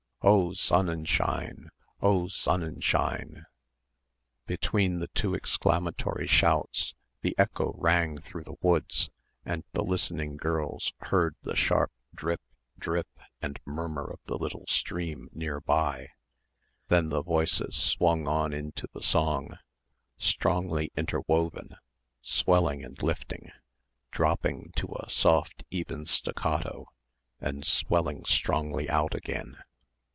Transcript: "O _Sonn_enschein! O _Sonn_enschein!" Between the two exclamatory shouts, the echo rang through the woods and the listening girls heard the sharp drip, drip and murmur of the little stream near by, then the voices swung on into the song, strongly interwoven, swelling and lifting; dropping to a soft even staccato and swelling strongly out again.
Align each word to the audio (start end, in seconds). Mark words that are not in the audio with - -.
"O 0.23 0.49
_Sonn_enschein! 0.49 1.69
O 1.99 2.25
_Sonn_enschein!" 2.25 3.43
Between 4.45 4.99
the 4.99 5.07
two 5.15 5.33
exclamatory 5.33 6.27
shouts, 6.27 6.93
the 7.21 7.33
echo 7.39 7.73
rang 7.75 8.19
through 8.19 8.43
the 8.43 8.53
woods 8.61 9.09
and 9.43 9.63
the 9.71 9.83
listening 9.83 10.37
girls 10.37 10.93
heard 10.99 11.35
the 11.41 11.55
sharp 11.55 11.91
drip, 12.13 12.39
drip 12.77 13.07
and 13.41 13.59
murmur 13.65 14.11
of 14.11 14.19
the 14.27 14.37
little 14.37 14.65
stream 14.67 15.27
near 15.33 15.59
by, 15.59 16.09
then 16.87 17.09
the 17.09 17.23
voices 17.23 17.75
swung 17.75 18.27
on 18.27 18.53
into 18.53 18.87
the 18.93 19.01
song, 19.01 19.57
strongly 20.19 20.91
interwoven, 20.95 21.77
swelling 22.21 22.83
and 22.83 23.01
lifting; 23.01 23.49
dropping 24.11 24.71
to 24.75 24.93
a 24.99 25.09
soft 25.09 25.63
even 25.71 26.05
staccato 26.05 26.85
and 27.39 27.65
swelling 27.65 28.23
strongly 28.23 28.87
out 28.87 29.15
again. 29.15 29.57